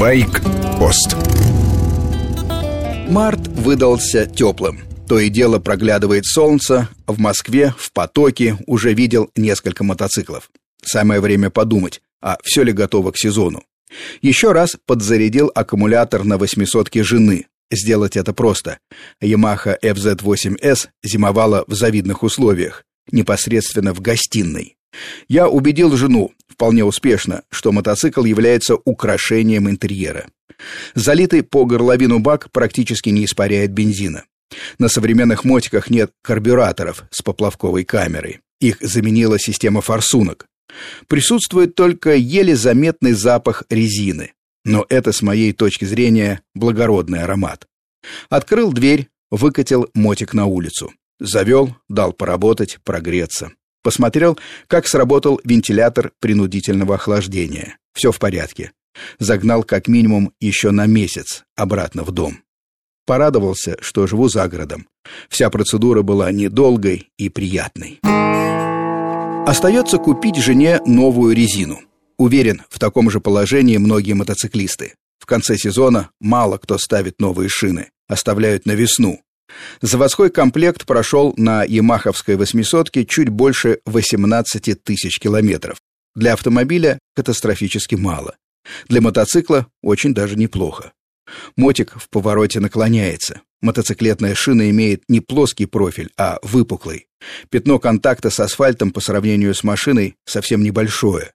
[0.00, 1.14] Байк-пост
[3.10, 4.80] Март выдался теплым.
[5.06, 6.88] То и дело проглядывает солнце.
[7.06, 10.50] В Москве, в потоке, уже видел несколько мотоциклов.
[10.82, 13.62] Самое время подумать, а все ли готово к сезону.
[14.22, 17.48] Еще раз подзарядил аккумулятор на 800-ке жены.
[17.70, 18.78] Сделать это просто.
[19.22, 24.78] Yamaha FZ8S зимовала в завидных условиях, непосредственно в гостиной.
[25.28, 30.26] Я убедил жену, вполне успешно, что мотоцикл является украшением интерьера.
[30.94, 34.24] Залитый по горловину бак практически не испаряет бензина.
[34.78, 38.40] На современных мотиках нет карбюраторов с поплавковой камерой.
[38.60, 40.46] Их заменила система форсунок.
[41.06, 44.32] Присутствует только еле заметный запах резины.
[44.64, 47.66] Но это, с моей точки зрения, благородный аромат.
[48.28, 50.92] Открыл дверь, выкатил мотик на улицу.
[51.18, 53.52] Завел, дал поработать, прогреться.
[53.82, 57.78] Посмотрел, как сработал вентилятор принудительного охлаждения.
[57.94, 58.72] Все в порядке.
[59.18, 62.42] Загнал как минимум еще на месяц обратно в дом.
[63.06, 64.86] Порадовался, что живу за городом.
[65.28, 68.00] Вся процедура была недолгой и приятной.
[69.46, 71.80] Остается купить жене новую резину.
[72.18, 74.94] Уверен, в таком же положении многие мотоциклисты.
[75.18, 79.20] В конце сезона мало кто ставит новые шины, оставляют на весну,
[79.80, 85.78] Заводской комплект прошел на ямаховской восьмисотке чуть больше 18 тысяч километров.
[86.14, 88.36] Для автомобиля катастрофически мало.
[88.88, 90.92] Для мотоцикла очень даже неплохо.
[91.56, 93.40] Мотик в повороте наклоняется.
[93.60, 97.06] Мотоциклетная шина имеет не плоский профиль, а выпуклый.
[97.50, 101.32] Пятно контакта с асфальтом по сравнению с машиной совсем небольшое,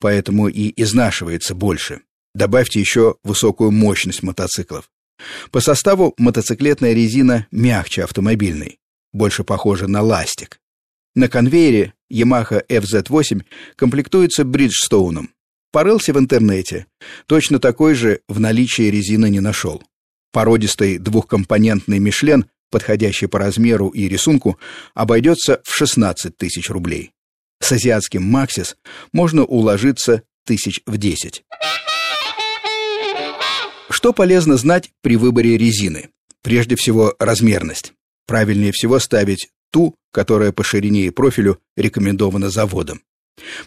[0.00, 2.00] поэтому и изнашивается больше.
[2.34, 4.90] Добавьте еще высокую мощность мотоциклов.
[5.50, 8.78] По составу мотоциклетная резина мягче автомобильной,
[9.12, 10.60] больше похожа на ластик.
[11.14, 13.42] На конвейере Yamaha FZ8
[13.76, 15.30] комплектуется бриджстоуном.
[15.72, 16.86] Порылся в интернете.
[17.26, 19.82] Точно такой же в наличии резины не нашел.
[20.32, 24.58] Породистый двухкомпонентный Мишлен, подходящий по размеру и рисунку,
[24.94, 27.12] обойдется в 16 тысяч рублей.
[27.60, 28.76] С азиатским Максис
[29.12, 31.42] можно уложиться тысяч в 10.
[33.98, 36.10] Что полезно знать при выборе резины?
[36.44, 37.94] Прежде всего, размерность.
[38.28, 43.00] Правильнее всего ставить ту, которая по ширине и профилю рекомендована заводом.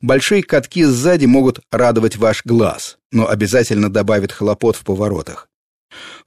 [0.00, 5.48] Большие катки сзади могут радовать ваш глаз, но обязательно добавят хлопот в поворотах.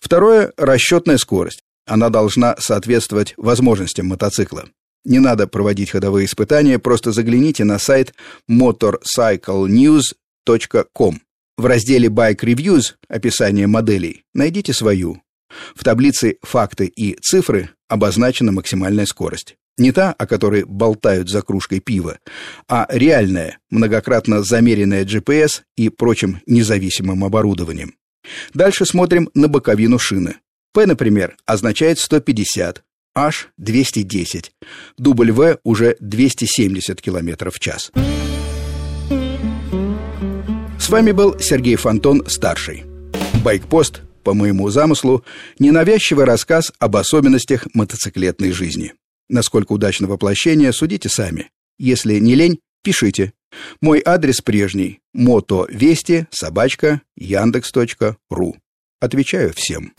[0.02, 1.64] Второе расчетная скорость.
[1.86, 4.66] Она должна соответствовать возможностям мотоцикла.
[5.06, 8.14] Не надо проводить ходовые испытания, просто загляните на сайт
[8.52, 11.22] motorcyclenews.com.
[11.58, 15.22] В разделе Bike Reviews описание моделей найдите свою.
[15.76, 19.56] В таблице «Факты и цифры» обозначена максимальная скорость.
[19.78, 22.20] Не та, о которой болтают за кружкой пива,
[22.68, 27.96] а реальная, многократно замеренная GPS и прочим независимым оборудованием.
[28.54, 30.38] Дальше смотрим на боковину шины.
[30.74, 32.84] P, например, означает 150,
[33.16, 34.52] H– 210,
[35.00, 37.92] W уже 270 км в час.
[40.94, 42.84] Вами был Сергей Фонтон, старший.
[43.44, 45.26] Байкпост, по моему замыслу,
[45.58, 48.94] ненавязчивый рассказ об особенностях мотоциклетной жизни.
[49.28, 51.50] Насколько удачно воплощение, судите сами.
[51.80, 53.34] Если не лень, пишите.
[53.82, 58.56] Мой адрес прежний– мотовести собачка яндекс.ру.
[59.00, 59.94] Отвечаю всем.